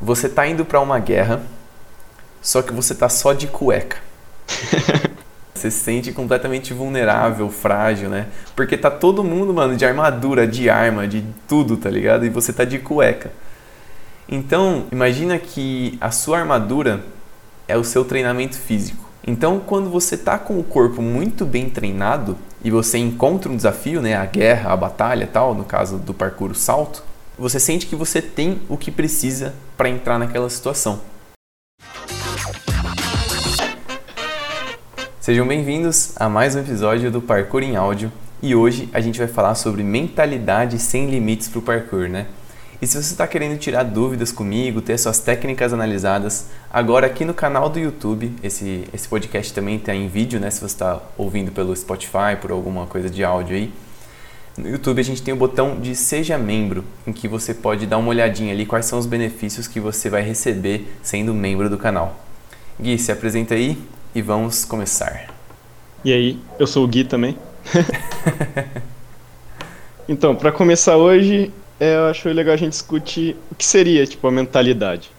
[0.00, 1.42] Você tá indo para uma guerra,
[2.40, 3.98] só que você tá só de cueca.
[5.54, 8.28] você se sente completamente vulnerável, frágil, né?
[8.56, 12.24] Porque tá todo mundo, mano, de armadura, de arma, de tudo, tá ligado?
[12.24, 13.30] E você tá de cueca.
[14.26, 17.04] Então, imagina que a sua armadura
[17.68, 19.10] é o seu treinamento físico.
[19.26, 24.00] Então, quando você tá com o corpo muito bem treinado e você encontra um desafio,
[24.00, 27.02] né, a guerra, a batalha, tal, no caso do parkour, o salto,
[27.40, 31.00] você sente que você tem o que precisa para entrar naquela situação.
[35.18, 38.12] Sejam bem-vindos a mais um episódio do Parkour em Áudio
[38.42, 42.26] e hoje a gente vai falar sobre mentalidade sem limites para o parkour, né?
[42.82, 47.32] E se você está querendo tirar dúvidas comigo, ter suas técnicas analisadas, agora aqui no
[47.32, 50.50] canal do YouTube, esse, esse podcast também está em vídeo, né?
[50.50, 53.72] Se você está ouvindo pelo Spotify, por alguma coisa de áudio aí,
[54.60, 57.98] no YouTube a gente tem o botão de Seja Membro, em que você pode dar
[57.98, 62.20] uma olhadinha ali quais são os benefícios que você vai receber sendo membro do canal.
[62.78, 63.78] Gui, se apresenta aí
[64.14, 65.34] e vamos começar.
[66.04, 67.36] E aí, eu sou o Gui também.
[70.08, 74.26] então, para começar hoje, é, eu acho legal a gente discutir o que seria tipo
[74.26, 75.10] a mentalidade.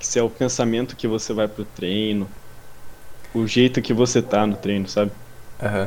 [0.00, 2.28] Se é o pensamento que você vai pro treino,
[3.32, 5.12] o jeito que você tá no treino, sabe?
[5.62, 5.86] Uhum.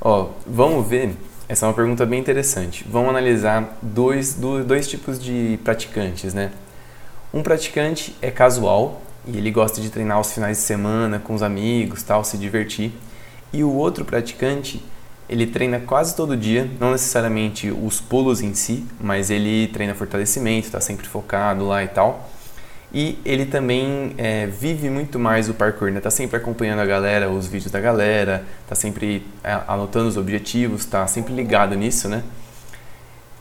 [0.00, 1.14] Ó, vamos ver
[1.48, 2.84] essa é uma pergunta bem interessante.
[2.86, 6.52] Vamos analisar dois, dois tipos de praticantes, né?
[7.32, 11.42] Um praticante é casual e ele gosta de treinar aos finais de semana com os
[11.42, 12.92] amigos, tal, se divertir.
[13.50, 14.84] E o outro praticante,
[15.26, 20.66] ele treina quase todo dia, não necessariamente os pulos em si, mas ele treina fortalecimento,
[20.66, 22.30] está sempre focado lá e tal.
[22.92, 26.00] E ele também é, vive muito mais o parkour, né?
[26.00, 30.86] Tá sempre acompanhando a galera, os vídeos da galera, tá sempre é, anotando os objetivos,
[30.86, 32.22] tá sempre ligado nisso, né?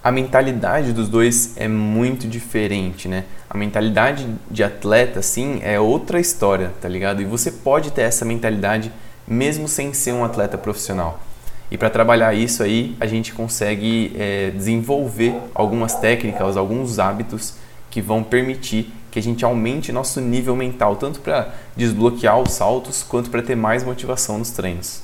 [0.03, 3.23] A mentalidade dos dois é muito diferente, né?
[3.49, 7.21] A mentalidade de atleta, assim, é outra história, tá ligado?
[7.21, 8.91] E você pode ter essa mentalidade
[9.27, 11.21] mesmo sem ser um atleta profissional.
[11.69, 17.55] E para trabalhar isso aí, a gente consegue é, desenvolver algumas técnicas, alguns hábitos
[17.89, 23.03] que vão permitir que a gente aumente nosso nível mental, tanto para desbloquear os saltos,
[23.03, 25.03] quanto para ter mais motivação nos treinos.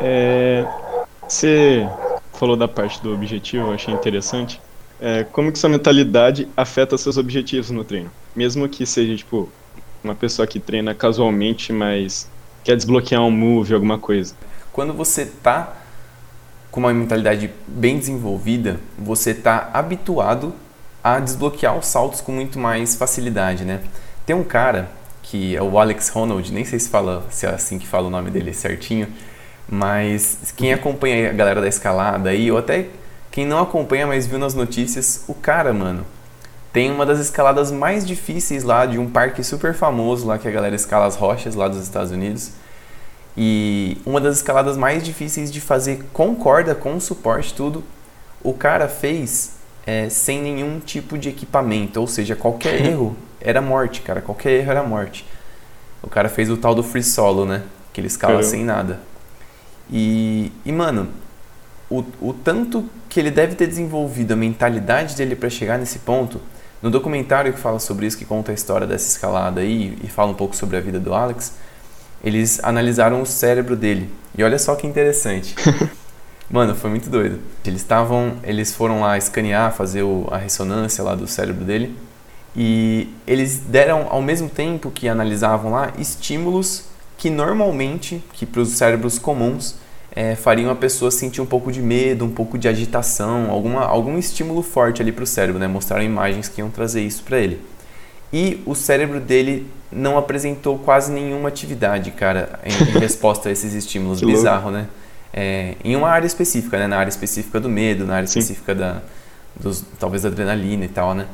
[0.00, 0.66] É,
[1.26, 1.88] você
[2.32, 4.60] falou da parte do objetivo, eu achei interessante.
[5.00, 8.10] É, como que sua mentalidade afeta seus objetivos no treino?
[8.34, 9.48] Mesmo que seja, tipo,
[10.02, 12.28] uma pessoa que treina casualmente, mas
[12.64, 14.34] quer desbloquear um move, alguma coisa.
[14.72, 15.76] Quando você tá
[16.70, 20.52] com uma mentalidade bem desenvolvida, você tá habituado
[21.16, 23.80] a desbloquear os saltos com muito mais facilidade, né?
[24.26, 24.90] Tem um cara
[25.22, 28.10] que é o Alex Ronald, nem sei se fala se é assim que fala o
[28.10, 29.08] nome dele certinho,
[29.68, 32.86] mas quem acompanha a galera da escalada aí, ou até
[33.30, 36.04] quem não acompanha, mas viu nas notícias, o cara, mano,
[36.72, 40.50] tem uma das escaladas mais difíceis lá de um parque super famoso lá que a
[40.50, 42.52] galera escala as rochas lá dos Estados Unidos.
[43.36, 47.84] E uma das escaladas mais difíceis de fazer com corda, com suporte, tudo.
[48.42, 49.57] O cara fez
[49.88, 54.70] é, sem nenhum tipo de equipamento, ou seja, qualquer erro era morte, cara, qualquer erro
[54.70, 55.24] era morte.
[56.02, 57.62] O cara fez o tal do free solo, né?
[57.90, 59.00] Que ele escala sem nada.
[59.90, 61.08] E, e mano,
[61.88, 66.38] o, o tanto que ele deve ter desenvolvido a mentalidade dele para chegar nesse ponto,
[66.82, 70.32] no documentário que fala sobre isso, que conta a história dessa escalada aí e fala
[70.32, 71.54] um pouco sobre a vida do Alex,
[72.22, 74.12] eles analisaram o cérebro dele.
[74.36, 75.56] E olha só que interessante.
[76.50, 77.38] Mano, foi muito doido.
[77.64, 81.94] Eles estavam, eles foram lá escanear, fazer o, a ressonância lá do cérebro dele.
[82.56, 86.84] E eles deram ao mesmo tempo que analisavam lá estímulos
[87.18, 89.74] que normalmente, que para os cérebros comuns,
[90.12, 94.16] é, fariam a pessoa sentir um pouco de medo, um pouco de agitação, alguma, algum
[94.16, 95.66] estímulo forte ali para o cérebro, né?
[95.66, 97.60] Mostraram imagens que iam trazer isso para ele.
[98.32, 103.74] E o cérebro dele não apresentou quase nenhuma atividade, cara, em, em resposta a esses
[103.74, 104.20] estímulos.
[104.20, 104.86] Bizarro, né?
[105.32, 106.86] É, em uma área específica, né?
[106.86, 108.38] Na área específica do medo, na área Sim.
[108.38, 109.02] específica da,
[109.58, 111.26] dos, talvez da adrenalina e tal, né?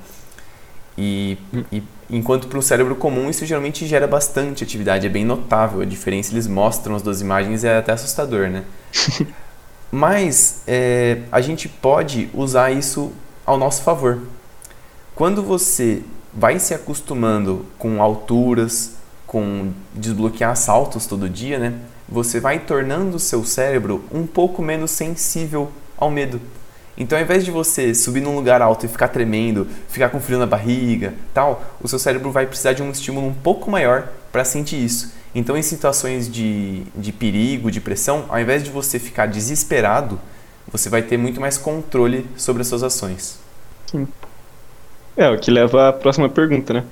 [0.97, 1.65] E, hum.
[1.73, 5.85] e enquanto para o cérebro comum isso geralmente gera bastante atividade, é bem notável a
[5.85, 6.33] diferença.
[6.33, 8.65] Eles mostram as duas imagens é até assustador, né?
[9.91, 13.13] Mas é, a gente pode usar isso
[13.47, 14.23] ao nosso favor.
[15.15, 16.03] Quando você
[16.33, 21.75] vai se acostumando com alturas, com desbloquear saltos todo dia, né?
[22.09, 26.41] Você vai tornando o seu cérebro um pouco menos sensível ao medo.
[26.97, 30.39] Então, ao invés de você subir num lugar alto e ficar tremendo, ficar com frio
[30.39, 34.45] na barriga, tal, o seu cérebro vai precisar de um estímulo um pouco maior para
[34.45, 35.13] sentir isso.
[35.35, 40.21] Então, em situações de, de perigo, de pressão, ao invés de você ficar desesperado,
[40.71, 43.41] você vai ter muito mais controle sobre as suas ações.
[43.91, 44.07] Sim.
[45.17, 46.85] É, o que leva à próxima pergunta, né?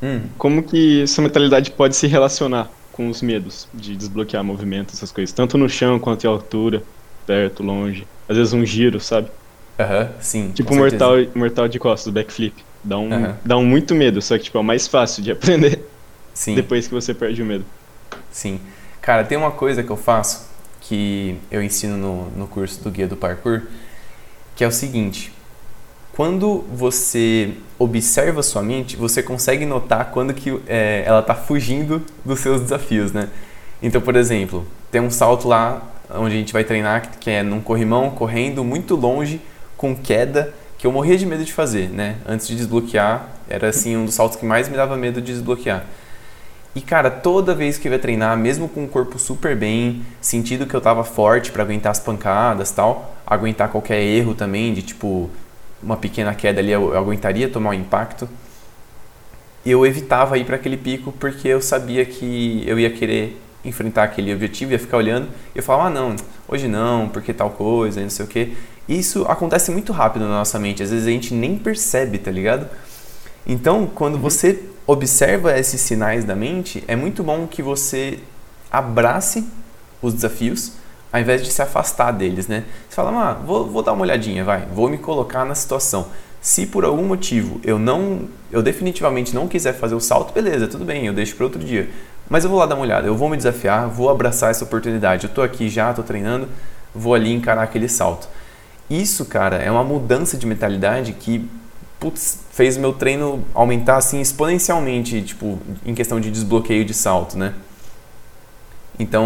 [0.00, 0.20] Hum.
[0.38, 5.32] Como que essa mentalidade pode se relacionar com os medos de desbloquear movimento, essas coisas?
[5.32, 6.82] Tanto no chão quanto em altura,
[7.24, 8.04] perto, longe.
[8.28, 9.28] Às vezes um giro, sabe?
[9.78, 10.50] Aham, uhum, sim.
[10.50, 12.56] Tipo mortal, mortal de costas, backflip.
[12.82, 13.34] Dá um, uhum.
[13.44, 15.86] dá um muito medo, só que tipo, é o mais fácil de aprender.
[16.34, 16.56] Sim.
[16.56, 17.64] Depois que você perde o medo.
[18.32, 18.60] Sim.
[19.00, 20.48] Cara, tem uma coisa que eu faço
[20.80, 23.62] que eu ensino no, no curso do Guia do Parkour,
[24.56, 25.32] que é o seguinte:
[26.18, 32.40] quando você observa sua mente, você consegue notar quando que é, ela está fugindo dos
[32.40, 33.28] seus desafios, né?
[33.80, 35.80] Então, por exemplo, tem um salto lá
[36.10, 39.40] onde a gente vai treinar que é num corrimão, correndo muito longe,
[39.76, 42.16] com queda, que eu morria de medo de fazer, né?
[42.26, 45.86] Antes de desbloquear, era assim um dos saltos que mais me dava medo de desbloquear.
[46.74, 50.66] E cara, toda vez que eu ia treinar, mesmo com o corpo super bem, sentindo
[50.66, 55.30] que eu tava forte para aguentar as pancadas, tal, aguentar qualquer erro também de tipo
[55.82, 58.28] uma pequena queda ali eu, eu aguentaria tomar o um impacto.
[59.64, 64.32] Eu evitava ir para aquele pico porque eu sabia que eu ia querer enfrentar aquele
[64.32, 66.16] objetivo, ia ficar olhando e eu falava, ah, não,
[66.46, 68.56] hoje não, porque tal coisa, não sei o que.
[68.88, 72.68] Isso acontece muito rápido na nossa mente, às vezes a gente nem percebe, tá ligado?
[73.46, 74.20] Então, quando uhum.
[74.20, 78.18] você observa esses sinais da mente, é muito bom que você
[78.70, 79.46] abrace
[80.00, 80.72] os desafios
[81.12, 82.64] ao invés de se afastar deles, né?
[82.88, 86.08] Você fala, ah, vou, vou dar uma olhadinha, vai, vou me colocar na situação.
[86.40, 90.84] Se por algum motivo eu não, eu definitivamente não quiser fazer o salto, beleza, tudo
[90.84, 91.88] bem, eu deixo para outro dia.
[92.28, 95.26] Mas eu vou lá dar uma olhada, eu vou me desafiar, vou abraçar essa oportunidade.
[95.26, 96.46] Eu tô aqui já, tô treinando,
[96.94, 98.28] vou ali encarar aquele salto.
[98.90, 101.48] Isso, cara, é uma mudança de mentalidade que
[101.98, 107.54] putz, fez meu treino aumentar assim exponencialmente, tipo, em questão de desbloqueio de salto, né?
[108.98, 109.24] Então,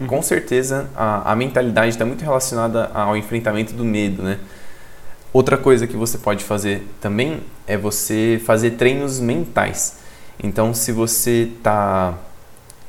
[0.00, 0.06] uhum.
[0.06, 4.38] com certeza, a, a mentalidade está muito relacionada ao enfrentamento do medo, né?
[5.32, 9.98] Outra coisa que você pode fazer também é você fazer treinos mentais.
[10.42, 12.18] Então, se você está,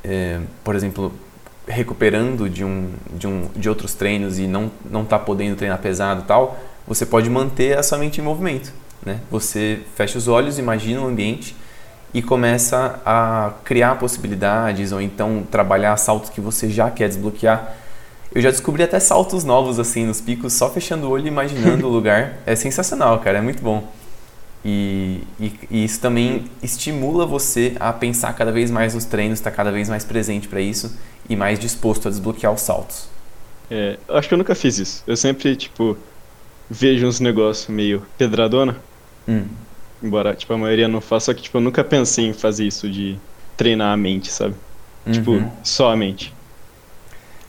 [0.02, 1.12] é, por exemplo,
[1.66, 6.22] recuperando de, um, de, um, de outros treinos e não não está podendo treinar pesado
[6.22, 8.72] e tal, você pode manter a sua mente em movimento.
[9.04, 9.20] Né?
[9.30, 11.56] Você fecha os olhos, imagina o ambiente
[12.14, 17.74] e começa a criar possibilidades ou então trabalhar saltos que você já quer desbloquear.
[18.32, 21.88] Eu já descobri até saltos novos assim nos picos, só fechando o olho e imaginando
[21.88, 22.38] o lugar.
[22.46, 23.92] É sensacional, cara, é muito bom.
[24.64, 29.50] E, e, e, isso também estimula você a pensar cada vez mais nos treinos, estar
[29.50, 30.96] tá cada vez mais presente para isso
[31.28, 33.08] e mais disposto a desbloquear os saltos.
[33.70, 35.02] É, acho que eu nunca fiz isso.
[35.06, 35.98] Eu sempre, tipo,
[36.70, 38.76] vejo uns negócios meio pedradona.
[39.28, 39.44] Hum.
[40.04, 42.90] Embora, tipo, a maioria não faça, só que, tipo, eu nunca pensei em fazer isso
[42.90, 43.16] de
[43.56, 44.54] treinar a mente, sabe?
[45.10, 45.44] Tipo, uhum.
[45.44, 46.30] Tipo, só a mente.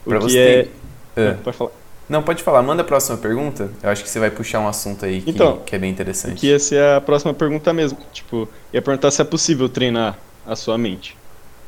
[0.05, 0.69] O pra você
[1.17, 1.21] é...
[1.21, 1.33] é...
[1.33, 1.71] Pode falar.
[2.07, 2.63] Não, pode falar.
[2.63, 3.69] Manda a próxima pergunta.
[3.83, 6.39] Eu acho que você vai puxar um assunto aí que, então, que é bem interessante.
[6.39, 7.97] Que essa é a próxima pergunta mesmo.
[8.13, 10.17] Tipo, ia perguntar se é possível treinar
[10.47, 11.17] a sua mente.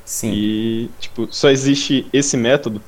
[0.05, 0.31] Sim.
[0.33, 2.81] E, tipo, só existe esse método?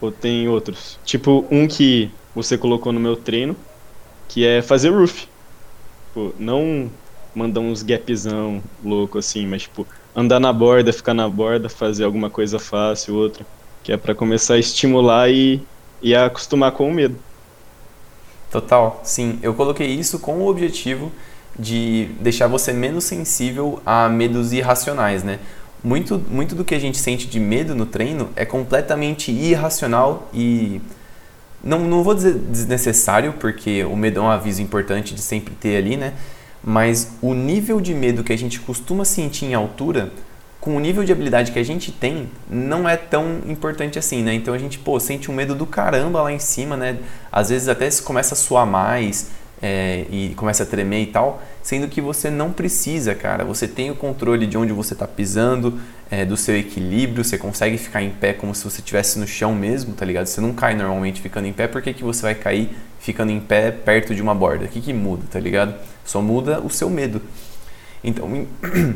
[0.00, 0.98] Ou tem outros?
[1.04, 3.54] Tipo, um que você colocou no meu treino,
[4.28, 5.26] que é fazer roof.
[6.06, 6.90] Tipo, não
[7.38, 12.28] mandar uns gapzão louco assim, mas tipo, andar na borda, ficar na borda, fazer alguma
[12.28, 13.46] coisa fácil, outra,
[13.84, 15.62] que é para começar a estimular e,
[16.02, 17.16] e a acostumar com o medo.
[18.50, 19.38] Total, sim.
[19.42, 21.12] Eu coloquei isso com o objetivo
[21.58, 25.38] de deixar você menos sensível a medos irracionais, né?
[25.82, 30.80] Muito, muito do que a gente sente de medo no treino é completamente irracional e
[31.62, 35.76] não, não vou dizer desnecessário, porque o medo é um aviso importante de sempre ter
[35.76, 36.14] ali, né?
[36.62, 40.12] Mas o nível de medo que a gente costuma sentir em altura,
[40.60, 44.34] com o nível de habilidade que a gente tem, não é tão importante assim, né?
[44.34, 46.98] Então a gente, pô, sente um medo do caramba lá em cima, né?
[47.30, 51.88] Às vezes até começa a suar mais é, e começa a tremer e tal, sendo
[51.88, 53.44] que você não precisa, cara.
[53.44, 55.78] Você tem o controle de onde você está pisando,
[56.10, 59.54] é, do seu equilíbrio, você consegue ficar em pé como se você estivesse no chão
[59.54, 60.26] mesmo, tá ligado?
[60.26, 63.40] Você não cai normalmente ficando em pé, por que, que você vai cair ficando em
[63.40, 64.64] pé perto de uma borda?
[64.64, 65.74] O que, que muda, tá ligado?
[66.04, 67.20] Só muda o seu medo.
[68.02, 68.46] Então,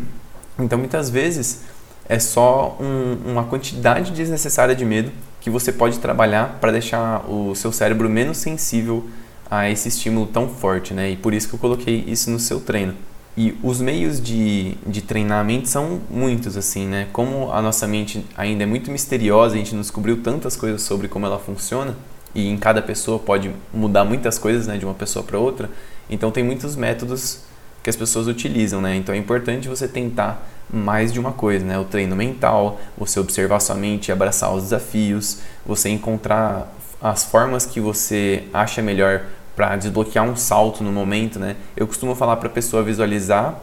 [0.59, 1.65] então muitas vezes
[2.09, 7.55] é só um, uma quantidade desnecessária de medo que você pode trabalhar para deixar o
[7.55, 9.09] seu cérebro menos sensível
[9.53, 11.11] a esse estímulo tão forte, né?
[11.11, 12.95] E por isso que eu coloquei isso no seu treino.
[13.37, 17.09] E os meios de, de treinar a mente são muitos, assim, né?
[17.13, 21.07] Como a nossa mente ainda é muito misteriosa, a gente não descobriu tantas coisas sobre
[21.07, 21.95] como ela funciona,
[22.35, 25.69] e em cada pessoa pode mudar muitas coisas, né, de uma pessoa para outra,
[26.09, 27.41] então tem muitos métodos
[27.83, 28.97] que as pessoas utilizam, né?
[28.97, 31.79] Então é importante você tentar mais de uma coisa, né?
[31.79, 37.81] O treino mental, você observar sua mente abraçar os desafios, você encontrar as formas que
[37.81, 39.23] você acha melhor
[39.55, 41.57] para desbloquear um salto no momento, né?
[41.77, 43.59] Eu costumo falar para a pessoa visualizar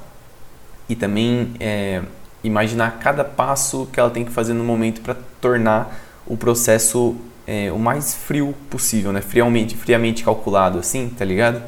[0.87, 2.01] e também é,
[2.43, 7.15] imaginar cada passo que ela tem que fazer no momento para tornar o processo
[7.47, 9.21] é, o mais frio possível, né?
[9.21, 11.61] Friamente, friamente calculado, assim, tá ligado?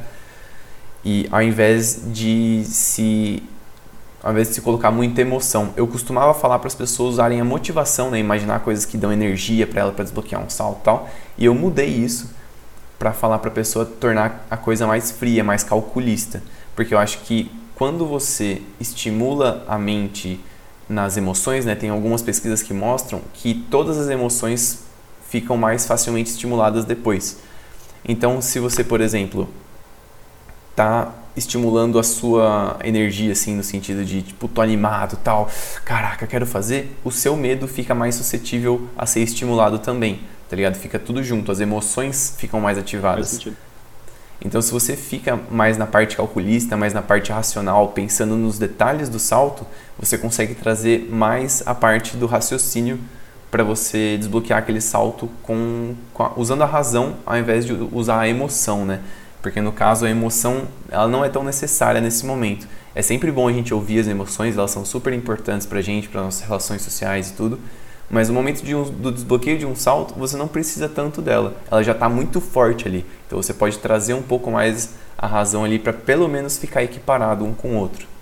[1.04, 3.42] E ao invés de se
[4.22, 7.44] ao invés de se colocar muita emoção, eu costumava falar para as pessoas usarem a
[7.44, 8.20] motivação, né?
[8.20, 11.10] Imaginar coisas que dão energia para ela para desbloquear um salto, tal.
[11.36, 12.30] E eu mudei isso
[13.02, 16.40] para falar para a pessoa tornar a coisa mais fria, mais calculista,
[16.76, 20.38] porque eu acho que quando você estimula a mente
[20.88, 24.84] nas emoções, né, tem algumas pesquisas que mostram que todas as emoções
[25.28, 27.38] ficam mais facilmente estimuladas depois.
[28.06, 29.48] Então, se você, por exemplo,
[30.76, 35.50] tá estimulando a sua energia assim no sentido de tipo tô animado, tal,
[35.84, 40.20] caraca, quero fazer, o seu medo fica mais suscetível a ser estimulado também,
[40.52, 40.74] tá ligado?
[40.74, 43.40] Fica tudo junto, as emoções ficam mais ativadas.
[44.44, 49.08] Então, se você fica mais na parte calculista, mais na parte racional, pensando nos detalhes
[49.08, 49.66] do salto,
[49.98, 53.00] você consegue trazer mais a parte do raciocínio
[53.50, 58.20] para você desbloquear aquele salto com, com a, usando a razão ao invés de usar
[58.20, 59.00] a emoção, né?
[59.40, 62.68] Porque no caso a emoção ela não é tão necessária nesse momento.
[62.94, 66.10] É sempre bom a gente ouvir as emoções, elas são super importantes para a gente,
[66.10, 67.58] para nossas relações sociais e tudo.
[68.12, 71.56] Mas no momento de um, do desbloqueio de um salto, você não precisa tanto dela.
[71.68, 73.04] Ela já está muito forte ali.
[73.26, 77.44] Então você pode trazer um pouco mais a razão ali para pelo menos ficar equiparado
[77.44, 78.12] um com o outro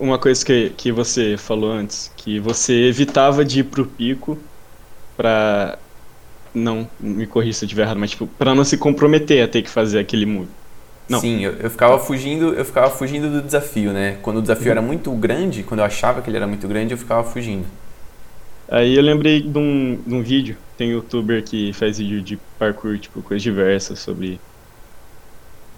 [0.00, 4.38] uma coisa que, que você falou antes, que você evitava de ir pro pico
[5.16, 5.78] pra.
[6.52, 9.62] Não, me corrija se eu estiver errado, mas tipo, pra não se comprometer a ter
[9.62, 10.48] que fazer aquele move.
[11.08, 11.20] Não.
[11.20, 14.16] Sim, eu, eu, ficava fugindo, eu ficava fugindo do desafio, né?
[14.22, 14.72] Quando o desafio uhum.
[14.72, 17.66] era muito grande, quando eu achava que ele era muito grande, eu ficava fugindo.
[18.70, 22.38] Aí eu lembrei de um, de um vídeo, tem um youtuber que faz vídeo de
[22.58, 24.40] parkour, tipo, coisas diversas sobre.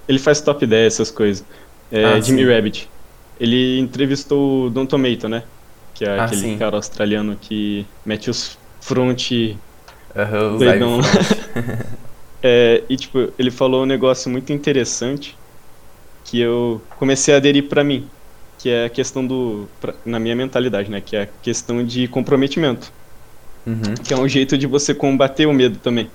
[0.07, 1.45] Ele faz top 10, essas coisas.
[1.91, 2.53] É ah, Jimmy sim.
[2.53, 2.89] Rabbit
[3.43, 5.43] ele entrevistou o Don Tomato, né?
[5.95, 6.59] Que é ah, aquele sim.
[6.59, 11.01] cara australiano que mete os front uhum, doidão
[12.43, 15.37] é, e tipo, ele falou um negócio muito interessante
[16.25, 18.09] que eu comecei a aderir para mim,
[18.63, 22.07] que é a questão do pra, na minha mentalidade, né, que é a questão de
[22.07, 22.93] comprometimento.
[23.67, 23.95] Uhum.
[24.05, 26.09] Que é um jeito de você combater o medo também.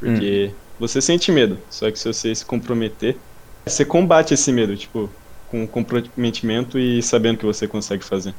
[0.00, 0.54] Porque uhum.
[0.80, 3.16] você sente medo, só que se você se comprometer,
[3.64, 5.08] você combate esse medo, tipo,
[5.48, 8.34] com comprometimento e sabendo que você consegue fazer.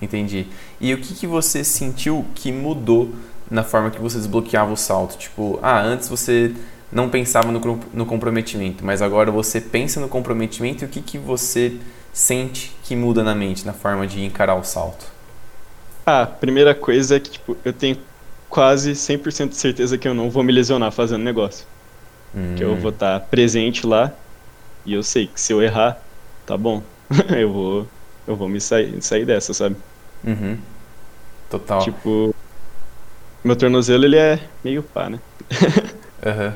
[0.00, 0.46] Entendi.
[0.80, 3.14] E o que, que você sentiu que mudou
[3.50, 5.18] na forma que você desbloqueava o salto?
[5.18, 6.54] Tipo, ah, antes você
[6.90, 11.18] não pensava no, no comprometimento, mas agora você pensa no comprometimento e o que, que
[11.18, 11.76] você
[12.12, 15.06] sente que muda na mente, na forma de encarar o salto?
[16.04, 17.96] Ah, a primeira coisa é que tipo, eu tenho
[18.48, 21.66] quase 100% de certeza que eu não vou me lesionar fazendo negócio.
[22.34, 22.54] Hum.
[22.56, 24.12] Que eu vou estar presente lá
[24.84, 26.02] e eu sei que se eu errar,
[26.44, 26.82] tá bom,
[27.36, 27.88] eu vou
[28.26, 29.76] eu vou me sair, sair dessa, sabe?
[30.24, 30.58] Uhum.
[31.50, 31.80] Total.
[31.80, 32.34] Tipo,
[33.42, 35.18] meu tornozelo ele é meio pá, né?
[36.24, 36.52] uhum.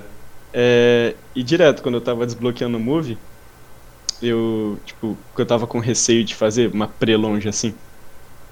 [0.55, 3.19] é, e direto, quando eu tava desbloqueando o Move,
[4.23, 7.75] eu, tipo, eu tava com receio de fazer uma pré-longe assim,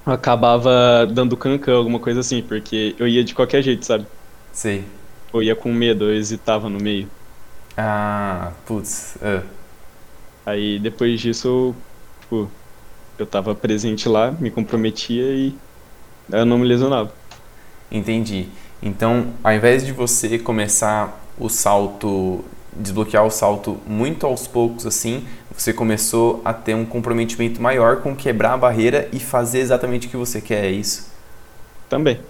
[0.07, 4.07] eu acabava dando cancan, alguma coisa assim, porque eu ia de qualquer jeito, sabe?
[4.53, 4.85] Sei.
[5.33, 7.09] Ou ia com medo, eu hesitava no meio.
[7.77, 9.17] Ah, putz.
[9.17, 9.43] Uh.
[10.45, 11.77] Aí depois disso, eu,
[12.21, 12.51] tipo,
[13.19, 15.57] eu tava presente lá, me comprometia e
[16.31, 17.13] eu não me lesionava.
[17.91, 18.49] Entendi.
[18.83, 22.45] Então, ao invés de você começar o salto,
[22.77, 28.15] desbloquear o salto muito aos poucos assim, você começou a ter um comprometimento maior com
[28.15, 31.13] quebrar a barreira e fazer exatamente o que você quer, é isso?
[31.89, 32.21] Também.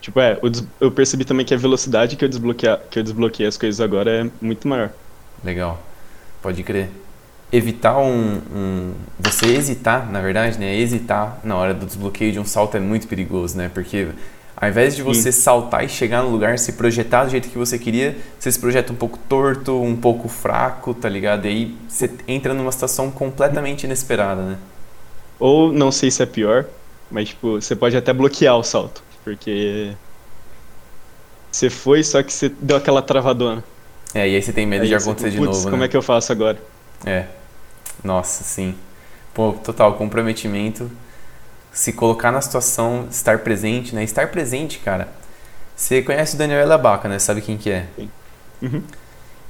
[0.00, 0.38] Tipo, é,
[0.80, 4.10] eu percebi também que a velocidade que eu, desbloqueei, que eu desbloqueei as coisas agora
[4.10, 4.90] é muito maior.
[5.44, 5.80] Legal.
[6.40, 6.88] Pode crer
[7.50, 12.44] evitar um, um, você hesitar na verdade né hesitar na hora do desbloqueio de um
[12.44, 14.08] salto é muito perigoso né porque
[14.60, 15.40] ao invés de você Sim.
[15.40, 18.92] saltar e chegar no lugar se projetar do jeito que você queria você se projeta
[18.92, 23.84] um pouco torto um pouco fraco tá ligado e aí você entra numa situação completamente
[23.84, 24.58] inesperada né
[25.38, 26.64] ou não sei se é pior
[27.10, 29.92] mas tipo você pode até bloquear o salto porque
[31.50, 33.62] você foi só que você deu aquela travadona
[34.14, 35.84] é e aí você tem medo aí de acontecer de novo como né?
[35.84, 36.58] é que eu faço agora
[37.06, 37.26] é
[38.02, 38.74] nossa, sim.
[39.34, 40.90] Pô, total, comprometimento.
[41.72, 44.02] Se colocar na situação, estar presente, né?
[44.02, 45.08] Estar presente, cara.
[45.76, 47.18] Você conhece o Daniel Elabaca, né?
[47.18, 47.86] Sabe quem que é?
[48.60, 48.82] Uhum.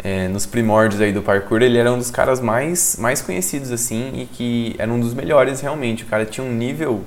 [0.03, 4.13] É, nos primórdios aí do parkour, ele era um dos caras mais, mais conhecidos, assim,
[4.15, 6.05] e que era um dos melhores, realmente.
[6.05, 7.03] O cara tinha um nível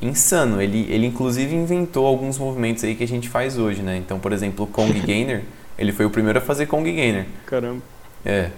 [0.00, 0.60] insano.
[0.60, 3.96] Ele, ele inclusive inventou alguns movimentos aí que a gente faz hoje, né?
[3.96, 5.42] Então, por exemplo, o Kong Gainer,
[5.78, 7.26] ele foi o primeiro a fazer Kong Gainer.
[7.46, 7.82] Caramba.
[8.24, 8.50] É.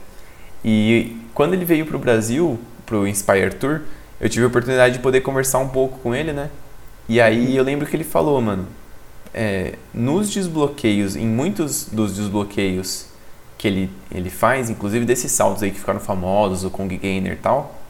[0.65, 3.83] E quando ele veio para o Brasil, para o Inspire Tour,
[4.21, 6.51] eu tive a oportunidade de poder conversar um pouco com ele, né?
[7.09, 8.67] E aí eu lembro que ele falou, mano,
[9.33, 13.07] é, nos desbloqueios, em muitos dos desbloqueios
[13.59, 17.37] que ele, ele faz, inclusive desses saltos aí que ficaram famosos, o Kong Gainer e
[17.37, 17.81] tal,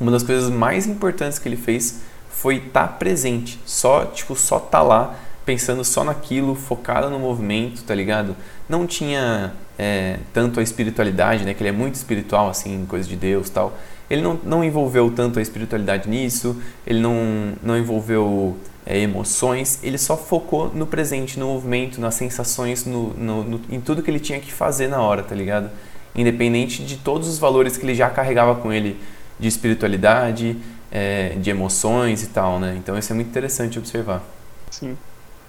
[0.00, 2.00] uma das coisas mais importantes que ele fez
[2.30, 7.82] foi estar tá presente, só, tipo, só tá lá pensando só naquilo, focado no movimento,
[7.82, 8.36] tá ligado?
[8.68, 11.54] Não tinha é, tanto a espiritualidade, né?
[11.54, 13.72] Que ele é muito espiritual, assim, coisa de Deus tal.
[14.10, 19.98] Ele não, não envolveu tanto a espiritualidade nisso, ele não, não envolveu é, emoções, ele
[19.98, 24.18] só focou no presente, no movimento, nas sensações, no, no, no, em tudo que ele
[24.18, 25.70] tinha que fazer na hora, tá ligado?
[26.14, 28.98] Independente de todos os valores que ele já carregava com ele
[29.38, 30.56] de espiritualidade,
[30.90, 32.74] é, de emoções e tal, né?
[32.78, 34.22] Então isso é muito interessante observar.
[34.70, 34.96] Sim.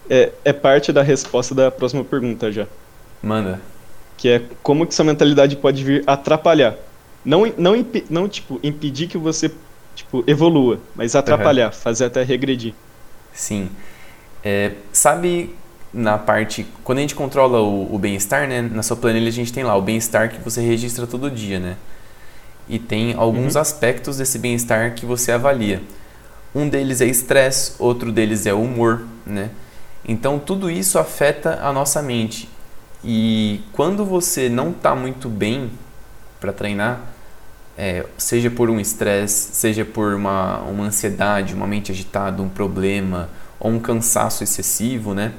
[0.10, 2.68] É, é parte da resposta da próxima pergunta já.
[3.24, 3.62] Manda.
[4.18, 6.76] Que é como que essa mentalidade pode vir atrapalhar
[7.24, 9.52] não, não, não tipo, impedir que você
[9.96, 11.74] tipo, evolua, mas atrapalhar, uhum.
[11.74, 12.74] fazer até regredir.
[13.34, 13.70] Sim.
[14.44, 15.56] É, sabe
[15.94, 16.66] na parte.
[16.84, 18.62] Quando a gente controla o, o bem-estar, né?
[18.62, 21.76] Na sua planilha a gente tem lá o bem-estar que você registra todo dia, né?
[22.68, 23.62] E tem alguns uhum.
[23.62, 25.82] aspectos desse bem-estar que você avalia.
[26.54, 29.50] Um deles é estresse, outro deles é humor, né?
[30.08, 32.48] Então tudo isso afeta a nossa mente.
[33.04, 35.72] E quando você não está muito bem
[36.40, 37.02] para treinar,
[37.78, 43.30] é, seja por um estresse, seja por uma, uma ansiedade, uma mente agitada, um problema
[43.60, 45.34] ou um cansaço excessivo, né?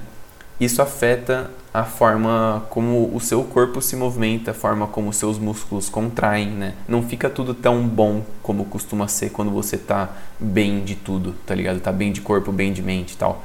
[0.59, 5.39] Isso afeta a forma como o seu corpo se movimenta, a forma como os seus
[5.39, 6.75] músculos contraem, né?
[6.89, 11.55] Não fica tudo tão bom como costuma ser quando você tá bem de tudo, tá
[11.55, 11.81] ligado?
[11.81, 13.45] Tá bem de corpo, bem de mente e tal.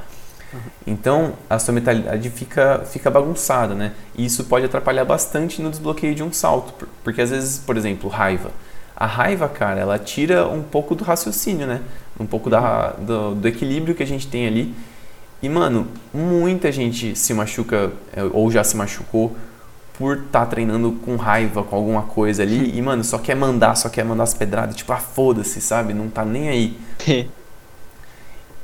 [0.86, 3.94] Então, a sua mentalidade fica, fica bagunçada, né?
[4.16, 6.88] E isso pode atrapalhar bastante no desbloqueio de um salto.
[7.04, 8.52] Porque às vezes, por exemplo, raiva.
[8.96, 11.82] A raiva, cara, ela tira um pouco do raciocínio, né?
[12.20, 14.74] Um pouco da, do, do equilíbrio que a gente tem ali.
[15.42, 19.36] E, mano, muita gente se machuca é, ou já se machucou
[19.98, 22.72] por estar tá treinando com raiva, com alguma coisa ali.
[22.76, 24.76] E, mano, só quer mandar, só quer mandar as pedradas.
[24.76, 25.94] Tipo, ah, foda-se, sabe?
[25.94, 26.78] Não tá nem aí.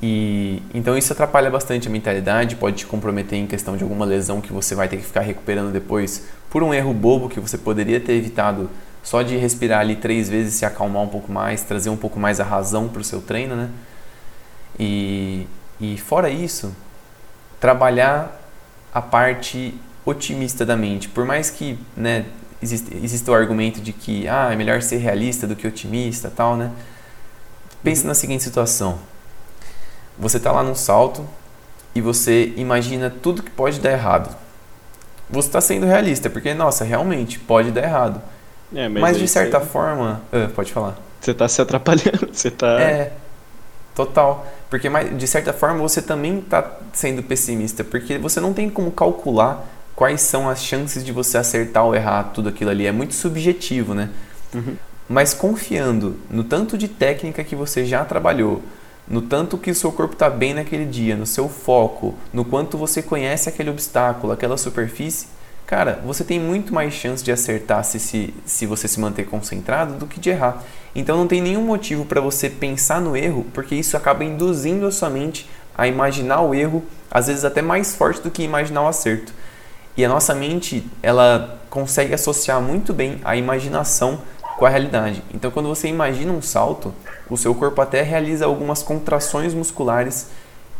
[0.02, 4.42] E então isso atrapalha bastante a mentalidade, pode te comprometer em questão de alguma lesão
[4.42, 8.00] que você vai ter que ficar recuperando depois por um erro bobo que você poderia
[8.00, 8.70] ter evitado
[9.04, 12.40] só de respirar ali três vezes, se acalmar um pouco mais, trazer um pouco mais
[12.40, 13.70] a razão para o seu treino, né?
[14.80, 15.48] E,
[15.80, 16.76] e fora isso,
[17.60, 18.40] trabalhar
[18.94, 22.26] a parte otimista da mente, por mais que, né,
[22.62, 26.58] existe, exista o argumento de que ah, é melhor ser realista do que otimista, tal,
[26.58, 26.72] né?
[27.84, 29.11] Pense na seguinte situação
[30.22, 31.26] você está lá num salto
[31.96, 34.34] e você imagina tudo que pode dar errado.
[35.28, 38.22] Você está sendo realista, porque, nossa, realmente pode dar errado.
[38.74, 40.22] É, mas, mas de certa forma.
[40.32, 40.96] Uh, pode falar.
[41.20, 42.80] Você está se atrapalhando, você está.
[42.80, 43.14] É,
[43.96, 44.46] total.
[44.70, 49.66] Porque de certa forma você também está sendo pessimista, porque você não tem como calcular
[49.96, 52.86] quais são as chances de você acertar ou errar tudo aquilo ali.
[52.86, 54.10] É muito subjetivo, né?
[54.54, 54.76] Uhum.
[55.10, 58.62] Mas confiando no tanto de técnica que você já trabalhou,
[59.12, 62.78] no tanto que o seu corpo está bem naquele dia, no seu foco, no quanto
[62.78, 65.28] você conhece aquele obstáculo, aquela superfície,
[65.68, 69.96] cara, você tem muito mais chance de acertar se, se, se você se manter concentrado
[69.96, 70.64] do que de errar.
[70.96, 74.92] Então não tem nenhum motivo para você pensar no erro, porque isso acaba induzindo a
[74.92, 78.88] sua mente a imaginar o erro, às vezes até mais forte do que imaginar o
[78.88, 79.34] acerto.
[79.98, 84.22] E a nossa mente, ela consegue associar muito bem a imaginação
[84.62, 85.24] com a realidade.
[85.34, 86.94] Então, quando você imagina um salto,
[87.28, 90.28] o seu corpo até realiza algumas contrações musculares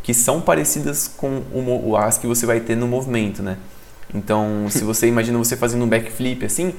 [0.04, 3.56] que são parecidas com o, as que você vai ter no movimento, né?
[4.14, 6.74] Então, se você imagina você fazendo um backflip assim,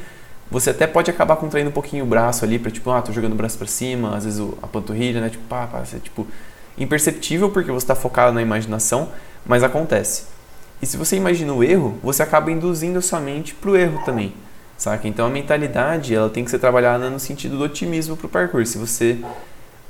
[0.49, 3.33] você até pode acabar contraindo um pouquinho o braço ali para tipo, ah, tô jogando
[3.33, 5.29] o braço para cima, às vezes a panturrilha, né?
[5.29, 6.25] Tipo, pá, pá, é, tipo
[6.77, 9.09] imperceptível porque você está focado na imaginação,
[9.45, 10.23] mas acontece.
[10.81, 14.01] E se você imagina o erro, você acaba induzindo a sua mente para o erro
[14.05, 14.33] também
[14.77, 15.07] saca?
[15.07, 18.73] Então a mentalidade ela tem que ser trabalhada no sentido do otimismo para o percurso.
[18.73, 19.19] Se você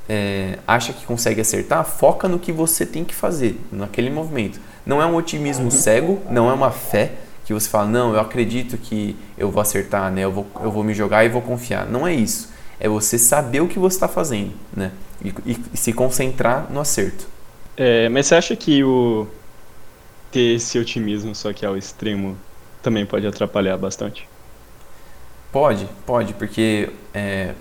[0.08, 4.60] é, acha que consegue acertar, foca no que você tem que fazer naquele movimento.
[4.84, 5.70] Não é um otimismo uhum.
[5.70, 7.12] cego, não é uma fé
[7.44, 10.22] que você fala, não, eu acredito que eu vou acertar, né?
[10.24, 11.86] eu, vou, eu vou me jogar e vou confiar.
[11.86, 12.50] Não é isso.
[12.80, 14.90] É você saber o que você está fazendo né?
[15.22, 17.28] E, e, e, se concentrar no acerto.
[17.76, 19.26] É, mas você acha que o
[20.30, 22.36] ter esse otimismo só que ao extremo
[22.82, 24.28] também pode atrapalhar bastante?
[25.54, 27.54] Pode, pode, porque, é,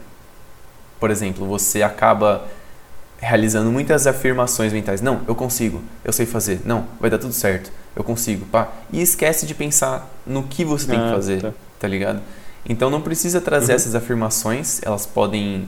[0.99, 2.43] por exemplo, você acaba
[3.19, 4.99] realizando muitas afirmações mentais.
[4.99, 6.61] Não, eu consigo, eu sei fazer.
[6.65, 8.69] Não, vai dar tudo certo, eu consigo, pá.
[8.91, 11.53] E esquece de pensar no que você tem ah, que fazer, tá.
[11.81, 11.87] tá.
[11.87, 12.19] ligado?
[12.67, 13.75] Então não precisa trazer uhum.
[13.75, 15.67] essas afirmações, elas podem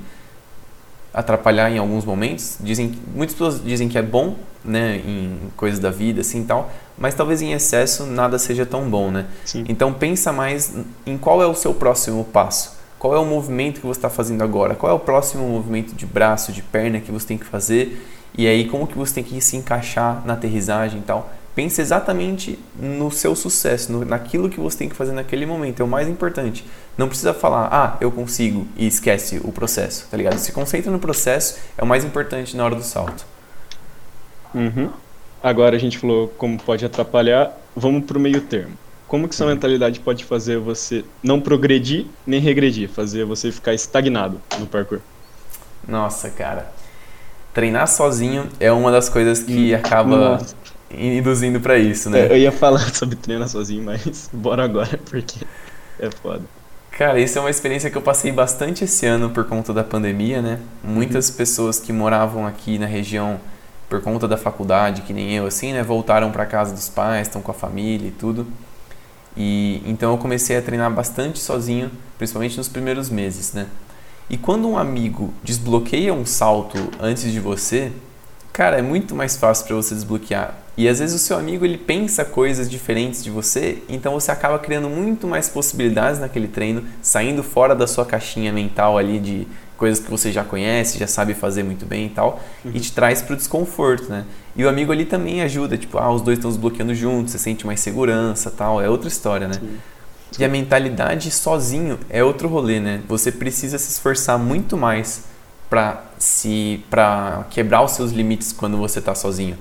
[1.16, 2.58] atrapalhar em alguns momentos.
[2.60, 7.14] Dizem, muitas pessoas dizem que é bom, né, em coisas da vida assim tal, mas
[7.14, 9.26] talvez em excesso nada seja tão bom, né?
[9.46, 9.64] Sim.
[9.70, 10.74] Então pensa mais
[11.06, 12.76] em qual é o seu próximo passo.
[13.00, 14.76] Qual é o movimento que você está fazendo agora?
[14.76, 18.06] Qual é o próximo movimento de braço, de perna que você tem que fazer?
[18.38, 21.32] E aí como que você tem que se encaixar na aterrissagem e tal?
[21.56, 25.80] Pense exatamente no seu sucesso, no, naquilo que você tem que fazer naquele momento.
[25.80, 26.66] É o mais importante.
[26.98, 30.38] Não precisa falar, ah, eu consigo e esquece o processo, tá ligado?
[30.38, 33.26] Se concentra no processo, é o mais importante na hora do salto.
[34.54, 34.90] Uhum.
[35.42, 38.78] Agora a gente falou como pode atrapalhar, vamos para o meio termo.
[39.08, 44.42] Como que sua mentalidade pode fazer você não progredir nem regredir, fazer você ficar estagnado
[44.60, 45.00] no parkour?
[45.88, 46.70] Nossa, cara.
[47.54, 52.28] Treinar sozinho é uma das coisas que hum, acaba Nossa induzindo para isso, né?
[52.28, 55.46] É, eu ia falar sobre treinar sozinho, mas bora agora, porque
[56.00, 56.44] é foda.
[56.92, 60.42] Cara, isso é uma experiência que eu passei bastante esse ano por conta da pandemia,
[60.42, 60.60] né?
[60.82, 61.36] Muitas uhum.
[61.36, 63.40] pessoas que moravam aqui na região
[63.90, 65.84] por conta da faculdade, que nem eu, assim, né?
[65.84, 68.48] Voltaram para casa dos pais, estão com a família e tudo.
[69.36, 73.68] E então eu comecei a treinar bastante sozinho, principalmente nos primeiros meses, né?
[74.30, 77.92] E quando um amigo desbloqueia um salto antes de você,
[78.56, 80.56] cara, é muito mais fácil para você desbloquear.
[80.78, 84.58] E às vezes o seu amigo ele pensa coisas diferentes de você, então você acaba
[84.58, 90.02] criando muito mais possibilidades naquele treino, saindo fora da sua caixinha mental ali de coisas
[90.02, 92.72] que você já conhece, já sabe fazer muito bem e tal, uhum.
[92.74, 94.24] e te traz para o desconforto, né?
[94.56, 97.68] E o amigo ali também ajuda, tipo, ah, os dois estão desbloqueando juntos, você sente
[97.68, 99.56] mais segurança, tal, é outra história, né?
[99.56, 99.78] Sim.
[100.40, 103.02] E a mentalidade sozinho é outro rolê, né?
[103.06, 105.35] Você precisa se esforçar muito mais
[105.76, 109.58] para se para quebrar os seus limites quando você está sozinho.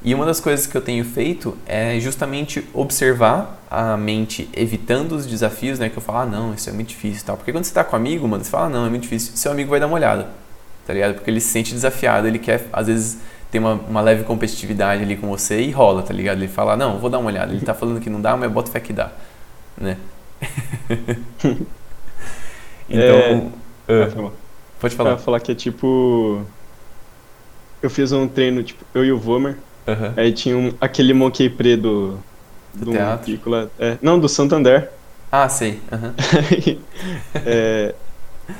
[0.00, 5.26] E uma das coisas que eu tenho feito é justamente observar a mente evitando os
[5.26, 5.88] desafios, né?
[5.88, 7.36] Que eu falo, ah, não, isso é muito difícil tal.
[7.36, 9.32] Porque quando você tá com um amigo, mano, você fala, ah, não, é muito difícil.
[9.34, 10.28] Seu amigo vai dar uma olhada,
[10.86, 11.14] tá ligado?
[11.14, 13.18] Porque ele se sente desafiado, ele quer, às vezes,
[13.50, 16.38] ter uma, uma leve competitividade ali com você e rola, tá ligado?
[16.38, 17.52] Ele fala, não, vou dar uma olhada.
[17.52, 19.10] Ele tá falando que não dá, mas eu boto fé que dá,
[19.76, 19.96] né?
[22.88, 23.50] então...
[23.88, 24.04] É...
[24.06, 24.47] Uh,
[24.80, 25.10] pode falar.
[25.10, 26.42] Eu falar que é tipo...
[27.80, 29.56] Eu fiz um treino, tipo, eu e o Vomer,
[29.88, 30.12] Uhum.
[30.16, 32.18] Aí tinha um, aquele Monkey Pre do.
[32.74, 33.38] Do, do teatro?
[33.78, 34.90] é, não, do Santander.
[35.32, 35.80] Ah, sei.
[35.90, 36.12] Uhum.
[37.46, 37.94] é,